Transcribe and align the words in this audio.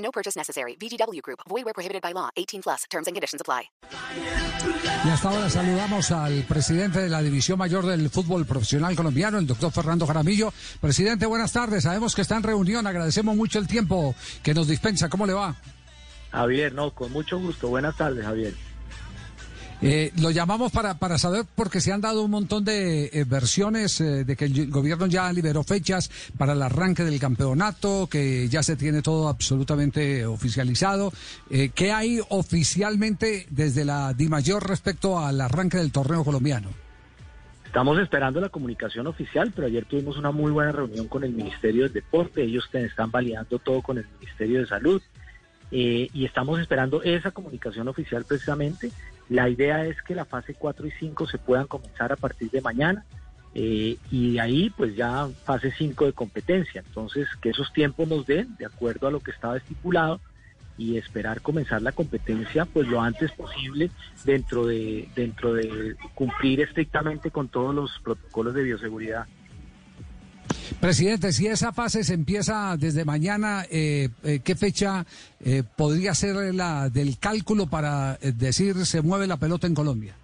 No 0.00 0.10
purchase 0.10 0.36
necessary. 0.36 0.76
VGW 0.76 1.22
Group. 1.22 1.40
Void 1.48 1.64
where 1.64 1.74
prohibited 1.74 2.02
by 2.02 2.12
law. 2.12 2.30
18 2.36 2.62
plus. 2.62 2.84
Terms 2.90 3.06
and 3.06 3.14
conditions 3.14 3.40
apply. 3.40 3.70
Y 5.04 5.08
hasta 5.08 5.30
ahora 5.30 5.48
saludamos 5.48 6.10
al 6.10 6.44
presidente 6.44 7.00
de 7.00 7.08
la 7.08 7.22
División 7.22 7.58
Mayor 7.58 7.86
del 7.86 8.10
Fútbol 8.10 8.44
Profesional 8.44 8.94
Colombiano, 8.94 9.38
el 9.38 9.46
doctor 9.46 9.72
Fernando 9.72 10.06
Jaramillo. 10.06 10.52
Presidente, 10.80 11.24
buenas 11.24 11.52
tardes. 11.52 11.84
Sabemos 11.84 12.14
que 12.14 12.22
está 12.22 12.36
en 12.36 12.42
reunión. 12.42 12.86
Agradecemos 12.86 13.34
mucho 13.34 13.58
el 13.58 13.66
tiempo 13.66 14.14
que 14.42 14.52
nos 14.52 14.68
dispensa. 14.68 15.08
¿Cómo 15.08 15.26
le 15.26 15.32
va? 15.32 15.56
Javier, 16.32 16.72
no, 16.74 16.94
con 16.94 17.10
mucho 17.12 17.38
gusto. 17.38 17.68
Buenas 17.68 17.96
tardes, 17.96 18.24
Javier. 18.24 18.54
Eh, 19.82 20.12
lo 20.20 20.30
llamamos 20.30 20.72
para, 20.72 20.98
para 20.98 21.16
saber 21.16 21.46
porque 21.54 21.80
se 21.80 21.90
han 21.90 22.02
dado 22.02 22.22
un 22.22 22.30
montón 22.30 22.64
de 22.64 23.06
eh, 23.06 23.24
versiones 23.24 24.00
eh, 24.02 24.24
de 24.24 24.36
que 24.36 24.44
el 24.44 24.70
gobierno 24.70 25.06
ya 25.06 25.32
liberó 25.32 25.64
fechas 25.64 26.10
para 26.36 26.52
el 26.52 26.60
arranque 26.60 27.02
del 27.02 27.18
campeonato, 27.18 28.06
que 28.06 28.46
ya 28.48 28.62
se 28.62 28.76
tiene 28.76 29.00
todo 29.00 29.28
absolutamente 29.28 30.26
oficializado. 30.26 31.12
Eh, 31.48 31.70
¿Qué 31.74 31.92
hay 31.92 32.20
oficialmente 32.28 33.46
desde 33.48 33.86
la 33.86 34.12
DIMAYOR 34.12 34.68
respecto 34.68 35.18
al 35.18 35.40
arranque 35.40 35.78
del 35.78 35.92
torneo 35.92 36.24
colombiano? 36.24 36.68
Estamos 37.64 37.98
esperando 38.00 38.40
la 38.40 38.50
comunicación 38.50 39.06
oficial, 39.06 39.52
pero 39.54 39.66
ayer 39.66 39.86
tuvimos 39.86 40.18
una 40.18 40.30
muy 40.30 40.50
buena 40.50 40.72
reunión 40.72 41.08
con 41.08 41.24
el 41.24 41.32
Ministerio 41.32 41.84
del 41.84 41.92
Deporte. 41.92 42.42
Ellos 42.42 42.68
están 42.72 43.10
validando 43.10 43.58
todo 43.60 43.80
con 43.80 43.96
el 43.96 44.06
Ministerio 44.18 44.60
de 44.60 44.66
Salud. 44.66 45.00
y 45.70 46.24
estamos 46.24 46.58
esperando 46.58 47.00
esa 47.04 47.30
comunicación 47.30 47.86
oficial 47.86 48.24
precisamente. 48.24 48.90
La 49.30 49.48
idea 49.48 49.86
es 49.86 50.02
que 50.02 50.16
la 50.16 50.24
fase 50.24 50.54
4 50.54 50.88
y 50.88 50.90
5 50.90 51.28
se 51.28 51.38
puedan 51.38 51.68
comenzar 51.68 52.12
a 52.12 52.16
partir 52.16 52.50
de 52.50 52.60
mañana 52.60 53.06
eh, 53.54 53.96
y 54.10 54.32
de 54.32 54.40
ahí 54.40 54.70
pues 54.70 54.96
ya 54.96 55.28
fase 55.44 55.70
5 55.70 56.06
de 56.06 56.12
competencia. 56.12 56.82
Entonces 56.84 57.28
que 57.40 57.50
esos 57.50 57.72
tiempos 57.72 58.08
nos 58.08 58.26
den 58.26 58.56
de 58.56 58.66
acuerdo 58.66 59.06
a 59.06 59.12
lo 59.12 59.20
que 59.20 59.30
estaba 59.30 59.56
estipulado 59.56 60.20
y 60.76 60.96
esperar 60.96 61.42
comenzar 61.42 61.80
la 61.80 61.92
competencia 61.92 62.64
pues 62.64 62.88
lo 62.88 63.00
antes 63.00 63.30
posible 63.30 63.90
dentro 64.24 64.66
de 64.66 65.08
dentro 65.14 65.54
de 65.54 65.94
cumplir 66.14 66.60
estrictamente 66.60 67.30
con 67.30 67.48
todos 67.48 67.72
los 67.72 68.00
protocolos 68.02 68.52
de 68.54 68.64
bioseguridad. 68.64 69.26
Presidente, 70.78 71.32
si 71.32 71.46
esa 71.46 71.72
fase 71.72 72.04
se 72.04 72.14
empieza 72.14 72.76
desde 72.78 73.04
mañana, 73.04 73.64
eh, 73.70 74.08
eh, 74.22 74.40
¿qué 74.44 74.54
fecha 74.54 75.04
eh, 75.40 75.62
podría 75.76 76.14
ser 76.14 76.54
la 76.54 76.88
del 76.88 77.18
cálculo 77.18 77.66
para 77.66 78.18
eh, 78.22 78.32
decir 78.32 78.86
se 78.86 79.02
mueve 79.02 79.26
la 79.26 79.36
pelota 79.36 79.66
en 79.66 79.74
Colombia? 79.74 80.14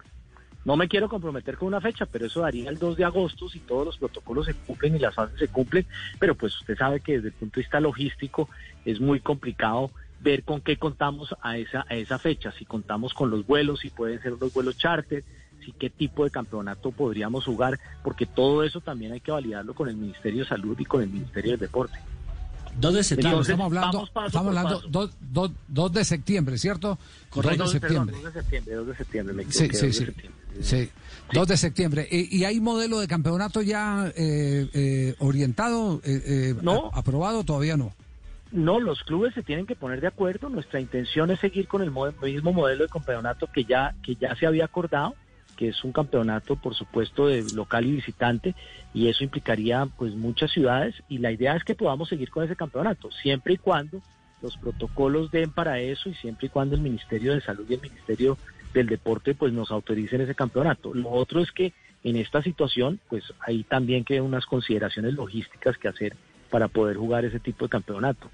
No 0.65 0.75
me 0.75 0.87
quiero 0.87 1.07
comprometer 1.07 1.57
con 1.57 1.69
una 1.69 1.79
fecha, 1.79 2.05
pero 2.05 2.25
eso 2.25 2.41
daría 2.41 2.69
el 2.69 2.77
2 2.77 2.97
de 2.97 3.05
agosto 3.05 3.47
si 3.49 3.59
todos 3.59 3.85
los 3.85 3.97
protocolos 3.97 4.47
se 4.47 4.53
cumplen 4.53 4.95
y 4.95 4.99
las 4.99 5.15
fases 5.15 5.39
se 5.39 5.47
cumplen. 5.47 5.85
Pero 6.19 6.35
pues 6.35 6.59
usted 6.59 6.77
sabe 6.77 6.99
que 6.99 7.13
desde 7.13 7.29
el 7.29 7.33
punto 7.33 7.55
de 7.55 7.63
vista 7.63 7.79
logístico 7.79 8.49
es 8.83 8.99
muy 8.99 9.21
complicado 9.21 9.91
ver 10.19 10.43
con 10.43 10.61
qué 10.61 10.77
contamos 10.77 11.33
a 11.41 11.57
esa, 11.57 11.85
a 11.87 11.95
esa 11.95 12.19
fecha. 12.19 12.51
Si 12.51 12.65
contamos 12.65 13.13
con 13.13 13.29
los 13.29 13.47
vuelos, 13.47 13.79
si 13.79 13.89
pueden 13.89 14.21
ser 14.21 14.33
unos 14.33 14.53
vuelos 14.53 14.77
charter, 14.77 15.23
si 15.67 15.73
qué 15.73 15.89
tipo 15.89 16.23
de 16.23 16.29
campeonato 16.31 16.91
podríamos 16.91 17.43
jugar, 17.43 17.77
porque 18.03 18.25
todo 18.25 18.63
eso 18.63 18.79
también 18.79 19.11
hay 19.11 19.19
que 19.19 19.31
validarlo 19.31 19.73
con 19.75 19.89
el 19.89 19.97
Ministerio 19.97 20.43
de 20.43 20.47
Salud 20.49 20.77
y 20.79 20.85
con 20.85 21.01
el 21.03 21.09
Ministerio 21.09 21.51
del 21.51 21.59
Deporte. 21.59 21.99
2 22.79 22.93
de 22.93 23.03
septiembre. 23.03 23.29
Entonces, 23.31 23.51
estamos 23.53 23.65
hablando, 23.73 24.03
estamos 24.27 24.47
hablando 24.47 24.75
paso. 24.77 24.87
2 24.89 25.11
dos, 25.31 25.51
dos 25.67 25.91
de 25.93 26.05
septiembre, 26.05 26.57
¿cierto? 26.57 26.97
2 27.35 27.43
de 27.57 27.67
septiembre. 27.67 28.15
Perdón, 28.15 28.23
2 28.23 28.33
de 28.33 28.41
septiembre, 28.41 28.75
2 28.75 28.87
de 28.87 28.95
septiembre, 28.95 29.33
me 29.33 29.43
Sí, 29.45 29.49
sí, 29.51 29.67
2 29.67 29.81
de 29.81 29.93
sí. 29.93 30.05
septiembre. 30.05 30.41
Sí, 30.61 30.89
2 31.33 31.47
de 31.47 31.57
septiembre. 31.57 32.07
¿Y, 32.09 32.37
y 32.37 32.45
hay 32.45 32.59
modelo 32.61 32.99
de 32.99 33.07
campeonato 33.07 33.61
ya 33.61 34.11
eh, 34.15 34.69
eh, 34.73 35.15
orientado, 35.19 36.01
eh, 36.05 36.21
eh, 36.25 36.55
No. 36.61 36.91
a- 36.93 36.99
aprobado? 36.99 37.43
Todavía 37.43 37.75
no. 37.77 37.93
No, 38.51 38.79
los 38.79 39.03
clubes 39.03 39.33
se 39.33 39.43
tienen 39.43 39.65
que 39.65 39.75
poner 39.75 39.99
de 39.99 40.07
acuerdo. 40.07 40.47
Nuestra 40.47 40.79
intención 40.79 41.29
es 41.31 41.39
seguir 41.39 41.67
con 41.67 41.81
el 41.81 41.91
mo- 41.91 42.13
mismo 42.23 42.53
modelo 42.53 42.83
de 42.85 42.89
campeonato 42.89 43.47
que 43.53 43.65
ya, 43.65 43.93
que 44.03 44.15
ya 44.15 44.35
se 44.35 44.45
había 44.47 44.63
acordado, 44.65 45.15
que 45.57 45.67
es 45.69 45.83
un 45.83 45.91
campeonato, 45.91 46.55
por 46.55 46.75
supuesto, 46.75 47.27
de 47.27 47.43
local 47.53 47.85
y 47.85 47.91
visitante, 47.91 48.55
y 48.93 49.09
eso 49.09 49.23
implicaría 49.23 49.85
pues 49.97 50.13
muchas 50.13 50.51
ciudades. 50.51 50.95
Y 51.09 51.17
la 51.17 51.31
idea 51.31 51.55
es 51.55 51.63
que 51.65 51.75
podamos 51.75 52.07
seguir 52.07 52.29
con 52.29 52.45
ese 52.45 52.55
campeonato, 52.55 53.11
siempre 53.11 53.55
y 53.55 53.57
cuando 53.57 54.01
los 54.41 54.55
protocolos 54.57 55.31
den 55.31 55.51
para 55.51 55.79
eso 55.79 56.09
y 56.09 56.13
siempre 56.13 56.47
y 56.47 56.49
cuando 56.49 56.75
el 56.75 56.81
Ministerio 56.81 57.33
de 57.33 57.41
Salud 57.41 57.65
y 57.67 57.73
el 57.73 57.81
Ministerio 57.81 58.37
del 58.73 58.87
Deporte 58.87 59.33
pues 59.33 59.51
nos 59.51 59.71
autoricen 59.71 60.21
ese 60.21 60.35
campeonato. 60.35 60.93
Lo 60.93 61.09
otro 61.09 61.41
es 61.41 61.51
que 61.51 61.73
en 62.03 62.15
esta 62.15 62.41
situación 62.43 62.99
pues 63.09 63.23
hay 63.39 63.63
también 63.63 64.03
que 64.03 64.21
unas 64.21 64.45
consideraciones 64.45 65.15
logísticas 65.15 65.77
que 65.77 65.87
hacer 65.87 66.15
para 66.49 66.67
poder 66.67 66.97
jugar 66.97 67.25
ese 67.25 67.39
tipo 67.39 67.65
de 67.65 67.69
campeonato. 67.69 68.29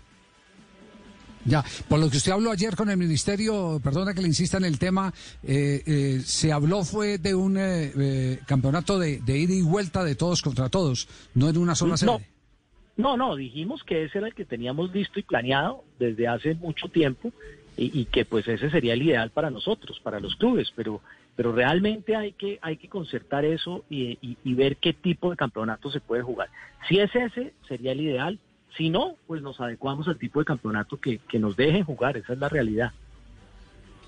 Ya, 1.46 1.64
por 1.90 2.00
lo 2.00 2.10
que 2.10 2.18
usted 2.18 2.32
habló 2.32 2.52
ayer 2.52 2.76
con 2.76 2.90
el 2.90 2.98
ministerio, 2.98 3.80
perdona 3.84 4.14
que 4.14 4.22
le 4.22 4.28
insista 4.28 4.58
en 4.58 4.66
el 4.66 4.80
tema, 4.80 5.14
eh, 5.44 5.82
eh, 5.86 6.22
se 6.24 6.52
habló 6.52 6.84
fue 6.84 7.18
de 7.18 7.36
un 7.36 7.58
eh, 7.58 7.92
eh, 7.98 8.40
campeonato 8.46 8.98
de, 8.98 9.20
de 9.20 9.38
ida 9.38 9.54
y 9.54 9.62
vuelta 9.62 10.04
de 10.04 10.16
todos 10.16 10.42
contra 10.42 10.70
todos, 10.70 11.08
no 11.36 11.50
en 11.50 11.58
una 11.58 11.76
sola 11.76 11.92
No. 11.92 11.98
sede. 11.98 12.30
No, 12.96 13.18
no, 13.18 13.36
dijimos 13.36 13.84
que 13.84 14.04
ese 14.04 14.20
era 14.20 14.28
el 14.28 14.36
que 14.36 14.46
teníamos 14.46 14.94
listo 14.94 15.20
y 15.20 15.24
planeado 15.24 15.84
desde 15.98 16.28
hace 16.28 16.54
mucho 16.54 16.88
tiempo 16.90 17.34
y, 17.76 18.00
y 18.02 18.06
que 18.06 18.24
pues 18.24 18.48
ese 18.48 18.70
sería 18.70 18.94
el 18.94 19.02
ideal 19.02 19.32
para 19.32 19.50
nosotros, 19.50 20.00
para 20.00 20.20
los 20.20 20.36
clubes, 20.36 20.72
pero 20.76 21.02
pero 21.36 21.52
realmente 21.52 22.16
hay 22.16 22.34
que 22.34 22.60
hay 22.62 22.78
que 22.78 22.88
concertar 22.88 23.44
eso 23.46 23.84
y, 23.90 24.20
y- 24.22 24.38
y 24.44 24.54
ver 24.54 24.78
qué 24.78 24.94
tipo 24.94 25.32
de 25.32 25.36
campeonato 25.38 25.90
se 25.90 26.00
puede 26.00 26.22
jugar. 26.22 26.50
Si 26.88 27.00
es 27.00 27.10
ese, 27.16 27.54
sería 27.68 27.94
el 27.94 28.02
ideal. 28.02 28.40
Si 28.78 28.90
no, 28.90 29.16
pues 29.28 29.42
nos 29.42 29.60
adecuamos 29.62 30.08
al 30.08 30.18
tipo 30.18 30.40
de 30.40 30.46
campeonato 30.46 31.00
que, 31.00 31.20
que 31.30 31.40
nos 31.40 31.56
dejen 31.56 31.84
jugar, 31.84 32.18
esa 32.18 32.34
es 32.34 32.40
la 32.40 32.50
realidad. 32.50 32.92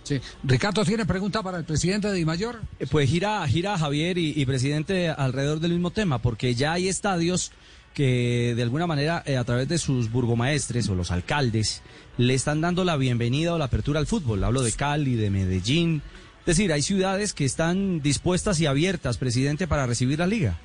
Sí. 0.04 0.20
Ricardo 0.44 0.86
tiene 0.86 1.06
pregunta 1.06 1.42
para 1.42 1.58
el 1.58 1.64
presidente 1.66 2.08
de 2.08 2.14
Dimayor. 2.14 2.62
Eh, 2.80 2.86
Pues 2.90 3.10
gira, 3.10 3.46
gira 3.48 3.78
Javier 3.78 4.18
y, 4.18 4.34
y 4.40 4.46
presidente 4.46 5.10
alrededor 5.10 5.60
del 5.60 5.72
mismo 5.72 5.92
tema, 5.92 6.20
porque 6.20 6.54
ya 6.54 6.74
hay 6.74 6.88
estadios 6.88 7.52
que 7.96 8.54
de 8.56 8.62
alguna 8.62 8.86
manera 8.86 9.24
eh, 9.26 9.38
a 9.38 9.44
través 9.46 9.68
de 9.68 9.78
sus 9.78 10.12
burgomaestres 10.12 10.90
o 10.90 10.96
los 10.96 11.12
alcaldes 11.12 11.82
le 12.18 12.34
están 12.34 12.62
dando 12.62 12.84
la 12.84 12.98
bienvenida 12.98 13.54
o 13.54 13.58
la 13.58 13.66
apertura 13.66 14.00
al 14.00 14.06
fútbol. 14.06 14.44
Hablo 14.44 14.62
de 14.62 14.74
Cali, 14.74 15.16
de 15.16 15.30
Medellín. 15.30 16.02
Es 16.42 16.46
decir, 16.58 16.72
hay 16.72 16.84
ciudades 16.84 17.34
que 17.34 17.46
están 17.46 18.02
dispuestas 18.02 18.60
y 18.60 18.68
abiertas, 18.68 19.18
presidente, 19.18 19.66
para 19.68 19.88
recibir 19.88 20.20
la 20.20 20.28
liga. 20.28 20.60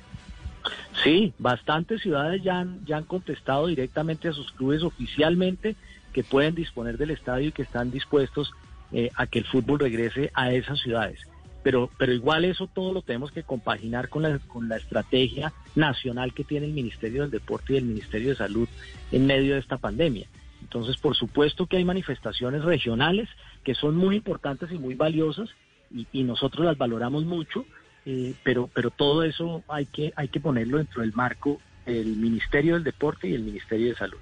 Sí, 1.03 1.33
bastantes 1.39 2.01
ciudades 2.01 2.43
ya 2.43 2.59
han, 2.59 2.85
ya 2.85 2.97
han 2.97 3.05
contestado 3.05 3.67
directamente 3.67 4.27
a 4.27 4.33
sus 4.33 4.51
clubes 4.51 4.83
oficialmente 4.83 5.75
que 6.13 6.23
pueden 6.23 6.53
disponer 6.53 6.97
del 6.97 7.11
estadio 7.11 7.49
y 7.49 7.51
que 7.51 7.63
están 7.63 7.91
dispuestos 7.91 8.51
eh, 8.91 9.09
a 9.15 9.25
que 9.25 9.39
el 9.39 9.45
fútbol 9.45 9.79
regrese 9.79 10.31
a 10.33 10.51
esas 10.51 10.79
ciudades. 10.79 11.19
Pero, 11.63 11.89
pero 11.97 12.11
igual 12.11 12.45
eso 12.45 12.67
todo 12.67 12.91
lo 12.93 13.01
tenemos 13.01 13.31
que 13.31 13.43
compaginar 13.43 14.09
con 14.09 14.23
la, 14.23 14.39
con 14.39 14.67
la 14.67 14.77
estrategia 14.77 15.53
nacional 15.75 16.33
que 16.33 16.43
tiene 16.43 16.65
el 16.65 16.73
Ministerio 16.73 17.21
del 17.21 17.31
Deporte 17.31 17.73
y 17.73 17.77
el 17.77 17.85
Ministerio 17.85 18.29
de 18.29 18.35
Salud 18.35 18.67
en 19.11 19.25
medio 19.25 19.53
de 19.53 19.59
esta 19.59 19.77
pandemia. 19.77 20.27
Entonces, 20.61 20.97
por 20.97 21.15
supuesto 21.15 21.67
que 21.67 21.77
hay 21.77 21.85
manifestaciones 21.85 22.63
regionales 22.63 23.29
que 23.63 23.75
son 23.75 23.95
muy 23.95 24.17
importantes 24.17 24.71
y 24.71 24.77
muy 24.77 24.95
valiosas 24.95 25.49
y, 25.93 26.07
y 26.11 26.23
nosotros 26.23 26.65
las 26.65 26.77
valoramos 26.77 27.25
mucho, 27.25 27.65
eh, 28.05 28.33
pero, 28.43 28.69
pero 28.73 28.89
todo 28.89 29.23
eso 29.23 29.63
hay 29.67 29.85
que, 29.85 30.13
hay 30.15 30.27
que 30.27 30.39
ponerlo 30.39 30.77
dentro 30.77 31.01
del 31.01 31.13
marco 31.13 31.59
del 31.85 32.15
Ministerio 32.15 32.75
del 32.75 32.83
Deporte 32.83 33.27
y 33.27 33.33
el 33.33 33.43
Ministerio 33.43 33.89
de 33.89 33.95
Salud. 33.95 34.17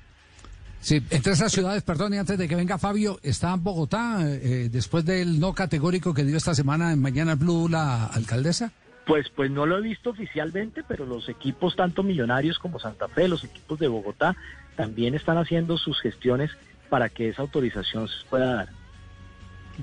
Sí, 0.82 1.04
entre 1.10 1.34
esas 1.34 1.52
ciudades, 1.52 1.84
perdón, 1.84 2.14
y 2.14 2.18
antes 2.18 2.38
de 2.38 2.48
que 2.48 2.56
venga 2.56 2.78
Fabio, 2.78 3.20
está 3.22 3.56
Bogotá, 3.56 4.20
eh, 4.24 4.70
después 4.72 5.04
del 5.04 5.40
no 5.40 5.54
categórico 5.54 6.14
que 6.14 6.24
dio 6.24 6.38
esta 6.38 6.56
semana 6.56 6.94
en 6.94 7.02
Mañana 7.02 7.36
Blue 7.36 7.68
la 7.68 8.06
alcaldesa. 8.06 8.72
Pues, 9.06 9.28
pues 9.30 9.52
no 9.52 9.66
lo 9.66 9.80
he 9.80 9.82
visto 9.82 10.12
oficialmente, 10.12 10.84
pero 10.88 11.06
los 11.06 11.28
equipos, 11.28 11.76
tanto 11.76 12.04
millonarios 12.04 12.60
como 12.60 12.80
Santa 12.80 13.08
Fe, 13.08 13.28
los 13.28 13.44
equipos 13.44 13.80
de 13.80 13.88
Bogotá, 13.88 14.38
también 14.76 15.16
están 15.16 15.38
haciendo 15.38 15.78
sus 15.78 16.00
gestiones 16.00 16.52
para 16.90 17.10
que 17.10 17.30
esa 17.30 17.42
autorización 17.42 18.08
se 18.08 18.26
pueda 18.30 18.54
dar. 18.54 18.70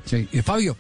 Sí, 0.05 0.29
y 0.33 0.41
Fabio. 0.43 0.77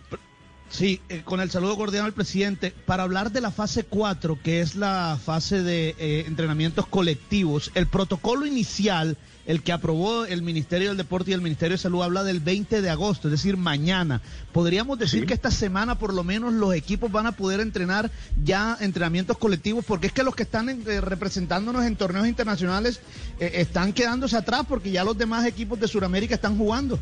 Sí, 0.68 1.00
eh, 1.08 1.22
con 1.24 1.40
el 1.40 1.50
saludo 1.50 1.76
cordial 1.76 2.04
al 2.04 2.12
presidente. 2.12 2.74
Para 2.86 3.04
hablar 3.04 3.30
de 3.30 3.40
la 3.40 3.50
fase 3.50 3.84
4, 3.84 4.38
que 4.42 4.60
es 4.60 4.74
la 4.74 5.18
fase 5.24 5.62
de 5.62 5.94
eh, 5.98 6.24
entrenamientos 6.26 6.86
colectivos, 6.86 7.70
el 7.74 7.86
protocolo 7.86 8.46
inicial, 8.46 9.16
el 9.46 9.62
que 9.62 9.72
aprobó 9.72 10.24
el 10.24 10.42
Ministerio 10.42 10.88
del 10.88 10.96
Deporte 10.96 11.30
y 11.30 11.34
el 11.34 11.40
Ministerio 11.40 11.74
de 11.74 11.82
Salud, 11.82 12.02
habla 12.02 12.24
del 12.24 12.40
20 12.40 12.82
de 12.82 12.90
agosto, 12.90 13.28
es 13.28 13.32
decir, 13.32 13.56
mañana. 13.56 14.20
¿Podríamos 14.52 14.98
decir 14.98 15.24
que 15.24 15.34
esta 15.34 15.52
semana 15.52 15.98
por 15.98 16.12
lo 16.12 16.24
menos 16.24 16.52
los 16.52 16.74
equipos 16.74 17.12
van 17.12 17.26
a 17.26 17.32
poder 17.32 17.60
entrenar 17.60 18.10
ya 18.42 18.76
entrenamientos 18.80 19.38
colectivos? 19.38 19.84
Porque 19.84 20.08
es 20.08 20.12
que 20.12 20.24
los 20.24 20.34
que 20.34 20.42
están 20.42 20.68
eh, 20.68 21.00
representándonos 21.00 21.84
en 21.84 21.94
torneos 21.94 22.26
internacionales 22.26 23.00
están 23.38 23.92
quedándose 23.92 24.36
atrás 24.36 24.64
porque 24.68 24.90
ya 24.90 25.04
los 25.04 25.16
demás 25.16 25.46
equipos 25.46 25.78
de 25.78 25.86
Sudamérica 25.86 26.34
están 26.34 26.58
jugando. 26.58 26.98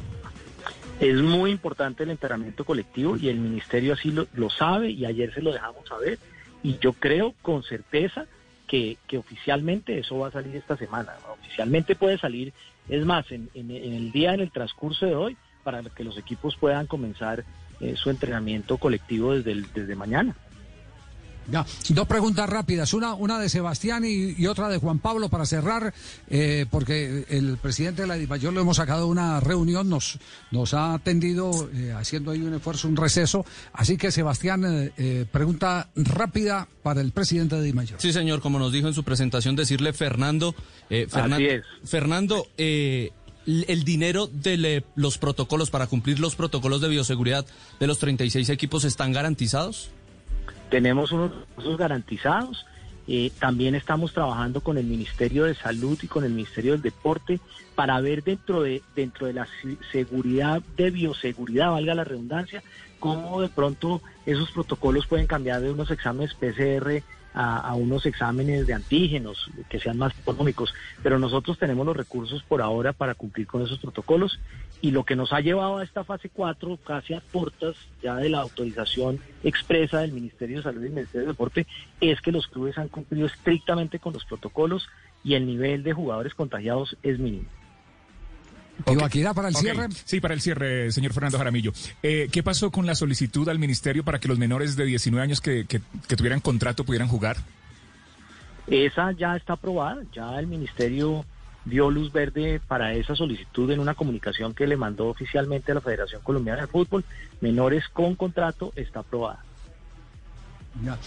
Es 1.01 1.17
muy 1.21 1.51
importante 1.51 2.05
el 2.05 2.11
entrenamiento 2.11 2.65
colectivo 2.65 3.17
y 3.17 3.29
el 3.29 3.39
ministerio 3.39 3.95
así 3.95 4.11
lo, 4.11 4.27
lo, 4.35 4.49
sabe 4.49 4.91
y 4.91 5.05
ayer 5.05 5.35
se 5.35 5.43
lo 5.43 5.53
dejamos 5.53 5.89
saber 5.89 6.19
y 6.63 6.79
yo 6.79 6.93
creo 6.95 7.35
con 7.43 7.63
certeza 7.63 8.27
que, 8.67 8.97
que 9.07 9.19
oficialmente 9.19 9.99
eso 9.99 10.19
va 10.19 10.29
a 10.29 10.33
salir 10.33 10.57
esta 10.57 10.77
semana. 10.77 11.13
Oficialmente 11.41 11.95
puede 11.95 12.19
salir, 12.19 12.53
es 12.89 13.05
más, 13.05 13.31
en, 13.31 13.51
el 13.55 14.13
día, 14.13 14.35
en 14.35 14.41
el 14.41 14.51
transcurso 14.51 15.07
de 15.07 15.15
hoy, 15.15 15.37
para 15.63 15.83
que 15.83 16.05
los 16.05 16.17
equipos 16.19 16.57
puedan 16.57 16.87
comenzar 16.87 17.45
eh, 17.81 17.95
su 17.97 18.11
entrenamiento 18.11 18.79
colectivo 18.79 19.35
desde, 19.35 19.63
desde 19.75 19.95
mañana. 19.95 20.35
Ya, 21.51 21.67
dos 21.91 22.07
preguntas 22.07 22.49
rápidas, 22.49 22.95
una, 22.95 23.15
una 23.15 23.39
de 23.39 23.49
Sebastián 23.49 24.05
y, 24.05 24.35
y 24.37 24.47
otra 24.47 24.69
de 24.69 24.79
Juan 24.79 24.99
Pablo 24.99 25.29
para 25.29 25.47
cerrar, 25.47 25.93
eh, 26.29 26.67
porque 26.71 27.25
el 27.29 27.59
presidente 27.59 28.03
de 28.03 28.09
la 28.09 28.15
DIMAYOR 28.15 28.53
lo 28.53 28.61
hemos 28.61 28.77
sacado 28.77 29.01
de 29.01 29.11
una 29.11 29.41
reunión, 29.41 29.89
nos, 29.89 30.19
nos 30.51 30.75
ha 30.75 30.95
atendido 30.95 31.69
eh, 31.75 31.93
haciendo 31.93 32.31
ahí 32.31 32.41
un 32.41 32.55
esfuerzo, 32.55 32.89
un 32.89 32.97
receso, 32.97 33.45
así 33.73 33.97
que 33.97 34.11
Sebastián, 34.11 34.93
eh, 34.97 35.27
pregunta 35.31 35.89
rápida 35.97 36.69
para 36.83 37.01
el 37.01 37.13
presidente 37.13 37.57
de 37.57 37.63
DIMAYOR. 37.63 38.01
Sí, 38.01 38.13
señor, 38.13 38.41
como 38.41 38.59
nos 38.59 38.73
dijo 38.73 38.89
en 38.89 38.95
su 38.95 39.05
presentación, 39.05 39.57
decirle 39.57 39.93
Fernando, 39.93 40.55
Fernan 40.89 41.35
Así 41.35 41.47
es. 41.47 41.65
Fernando, 41.85 42.47
el 42.57 43.85
dinero 43.85 44.27
de 44.27 44.85
los 44.95 45.19
protocolos 45.19 45.71
para 45.71 45.87
cumplir 45.87 46.21
los 46.21 46.35
protocolos 46.35 46.81
de 46.81 46.89
bioseguridad 46.89 47.47
de 47.81 47.87
los 47.87 47.99
36 47.99 48.49
equipos 48.49 48.85
están 48.85 49.13
garantizados? 49.13 49.91
Tenemos 50.75 51.13
unos 51.13 51.31
recursos 51.31 51.79
garantizados. 51.79 52.67
Eh, 53.07 53.31
también 53.39 53.77
estamos 53.77 54.13
trabajando 54.13 54.61
con 54.61 54.77
el 54.77 54.85
Ministerio 54.85 55.45
de 55.45 55.55
Salud 55.55 55.97
y 56.03 56.09
con 56.09 56.25
el 56.25 56.33
Ministerio 56.33 56.73
del 56.73 56.83
Deporte 56.83 57.39
para 57.77 58.01
ver 58.01 58.25
dentro 58.25 58.61
de 58.61 58.83
dentro 58.97 59.29
de 59.29 59.35
la 59.35 59.47
seguridad 59.93 60.63
de 60.77 60.91
bioseguridad, 60.91 61.71
valga 61.71 61.95
la 61.95 62.03
redundancia, 62.03 62.61
cómo 62.99 63.41
de 63.41 63.51
pronto 63.51 64.03
esos 64.27 64.51
protocolos 64.51 65.07
pueden 65.07 65.29
cambiar 65.29 65.61
de 65.61 65.71
unos 65.71 65.93
exámenes 65.93 66.35
PCR 66.35 67.05
a, 67.35 67.59
a, 67.59 67.75
unos 67.77 68.05
exámenes 68.07 68.67
de 68.67 68.75
antígenos 68.75 69.53
que 69.69 69.79
sean 69.79 69.99
más 69.99 70.13
económicos. 70.19 70.75
Pero 71.05 71.21
nosotros 71.21 71.57
tenemos 71.57 71.87
los 71.87 71.97
recursos 71.97 72.43
por 72.43 72.63
ahora 72.63 72.93
para 72.93 73.15
cumplir 73.15 73.47
con 73.47 73.63
esos 73.63 73.79
protocolos 73.79 74.41
y 74.85 74.91
lo 74.91 75.05
que 75.05 75.17
nos 75.17 75.33
ha 75.33 75.41
llevado 75.41 75.79
a 75.79 75.83
esta 75.83 76.05
fase 76.05 76.29
4, 76.29 76.79
casi 76.87 77.15
a 77.15 77.21
puertas 77.21 77.75
ya 78.03 78.17
de 78.17 78.29
la 78.29 78.41
autorización 78.41 79.19
expresa 79.43 80.01
del 80.01 80.13
Ministerio 80.13 80.59
de 80.59 80.63
Salud 80.63 80.81
y 80.81 80.85
del 80.85 80.93
Ministerio 80.93 81.23
de 81.23 81.33
Deporte, 81.33 81.67
es 82.03 82.21
que 82.21 82.31
los 82.31 82.47
clubes 82.49 82.77
han 82.77 82.89
cumplido 82.89 83.27
estrictamente 83.27 83.99
con 83.99 84.13
los 84.13 84.27
protocolos 84.27 84.87
y 85.25 85.37
el 85.37 85.47
nivel 85.47 85.85
de 85.85 85.95
jugadores 85.95 86.35
contagiados 86.35 86.99
es 87.03 87.19
mínimo. 87.19 87.47
Okay. 88.85 89.25
para 89.35 89.49
el 89.49 89.57
cierre. 89.57 89.87
Sí, 90.05 90.21
para 90.21 90.35
el 90.35 90.43
cierre, 90.43 90.93
señor 90.93 91.15
Fernando 91.15 91.39
Jaramillo. 91.39 91.73
Eh, 92.03 92.29
¿Qué 92.31 92.43
pasó 92.43 92.71
con 92.71 92.85
la 92.85 92.95
solicitud 92.95 93.49
al 93.49 93.59
ministerio 93.59 94.05
para 94.05 94.21
que 94.21 94.29
los 94.29 94.39
menores 94.39 94.77
de 94.77 94.85
19 94.85 95.25
años 95.25 95.41
que, 95.41 95.65
que, 95.65 95.81
que 96.07 96.17
tuvieran 96.17 96.41
contrato 96.41 96.85
pudieran 96.85 97.09
jugar? 97.09 97.39
Esa 98.67 99.13
ya 99.13 99.35
está 99.35 99.55
aprobada, 99.55 100.03
ya 100.13 100.39
el 100.39 100.47
ministerio 100.47 101.25
dio 101.65 101.91
luz 101.91 102.13
verde 102.13 102.61
para 102.67 102.93
esa 102.93 103.15
solicitud 103.15 103.71
en 103.71 103.81
una 103.81 103.95
comunicación 103.95 104.55
que 104.55 104.67
le 104.67 104.77
mandó 104.77 105.09
oficialmente 105.09 105.73
a 105.73 105.77
la 105.77 105.81
Federación 105.81 106.23
Colombiana 106.23 106.63
de 106.63 106.67
Fútbol. 106.67 107.05
Menores 107.41 107.85
con 107.89 108.15
contrato 108.15 108.73
está 108.77 109.01
aprobada. 109.01 109.45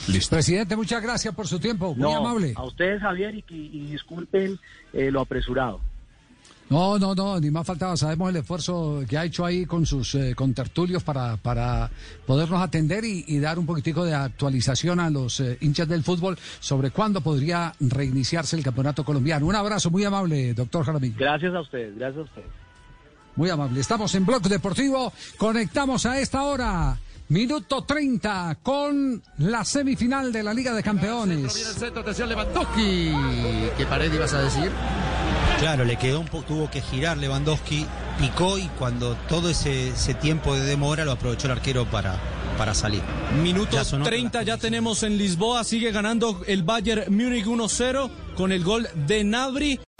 Listo. 0.08 0.36
Presidente, 0.36 0.76
muchas 0.76 1.02
gracias 1.02 1.36
por 1.36 1.46
su 1.48 1.60
tiempo, 1.60 1.94
muy 1.94 2.02
no, 2.02 2.18
amable. 2.18 2.54
A 2.56 2.64
ustedes, 2.64 3.02
Javier, 3.02 3.36
y, 3.36 3.44
y 3.50 3.92
disculpen 3.92 4.58
eh, 4.94 5.12
lo 5.12 5.22
apresurado. 5.22 5.82
No, 6.70 7.00
no, 7.00 7.16
no, 7.16 7.40
ni 7.40 7.50
más 7.50 7.66
faltaba. 7.66 7.96
Sabemos 7.96 8.30
el 8.30 8.38
esfuerzo 8.38 9.02
que 9.08 9.18
ha 9.18 9.24
hecho 9.24 9.46
ahí 9.46 9.66
con 9.66 9.86
sus 9.86 10.16
eh, 10.16 10.36
contertulios 10.36 11.02
para, 11.02 11.38
para 11.38 11.90
podernos 12.26 12.62
atender 12.62 13.06
y, 13.06 13.24
y, 13.28 13.40
dar 13.40 13.58
un 13.58 13.66
poquitico 13.66 14.04
de 14.04 14.14
actualización 14.14 15.00
a 15.00 15.10
los 15.10 15.40
eh, 15.40 15.58
hinchas 15.62 15.88
del 15.88 16.04
fútbol 16.04 16.38
sobre 16.60 16.92
cuándo 16.92 17.22
podría 17.22 17.74
reiniciarse 17.80 18.58
el 18.58 18.64
campeonato 18.64 19.06
colombiano. 19.06 19.46
Un 19.46 19.56
abrazo 19.56 19.90
muy 19.90 20.04
amable, 20.04 20.54
doctor 20.54 20.86
Jaramillo. 20.86 21.16
Gracias 21.18 21.56
a 21.56 21.62
ustedes, 21.62 21.96
gracias 21.96 22.20
a 22.20 22.24
ustedes. 22.24 22.48
Muy 23.38 23.50
amable. 23.50 23.80
Estamos 23.80 24.14
en 24.16 24.26
Blog 24.26 24.42
Deportivo. 24.42 25.14
Conectamos 25.38 26.06
a 26.06 26.20
esta 26.20 26.44
hora. 26.44 26.98
Minuto 27.30 27.84
30 27.84 28.58
con 28.64 29.22
la 29.40 29.64
semifinal 29.64 30.32
de 30.32 30.44
la 30.44 30.54
Liga 30.54 30.74
de 30.74 30.82
Campeones. 30.82 31.54
Viene 31.54 31.70
el 31.70 31.76
centro, 31.76 32.02
atención 32.02 32.30
Lewandowski. 32.30 33.12
¿Qué 33.78 33.86
pared 33.86 34.14
ibas 34.14 34.34
a 34.34 34.42
decir? 34.42 34.72
Claro, 35.60 35.86
le 35.86 35.98
quedó 35.98 36.20
un 36.20 36.28
poco, 36.28 36.44
tuvo 36.44 36.70
que 36.70 36.82
girar 36.82 37.18
Lewandowski, 37.18 37.86
picó 38.20 38.60
y 38.60 38.68
cuando 38.78 39.16
todo 39.28 39.50
ese, 39.50 39.90
ese 39.90 40.14
tiempo 40.14 40.54
de 40.54 40.62
demora 40.62 41.04
lo 41.04 41.14
aprovechó 41.14 41.48
el 41.48 41.54
arquero 41.54 41.86
para, 41.86 42.16
para 42.58 42.76
salir. 42.76 43.02
Minuto 43.42 43.72
ya 43.76 44.04
30 44.04 44.44
ya 44.44 44.58
tenemos 44.58 45.02
en 45.02 45.18
Lisboa, 45.18 45.64
sigue 45.64 45.92
ganando 45.92 46.42
el 46.46 46.62
Bayern 46.62 47.12
Múnich 47.16 47.46
1-0 47.46 48.10
con 48.36 48.52
el 48.52 48.64
gol 48.64 48.88
de 49.08 49.24
Nabri. 49.24 49.80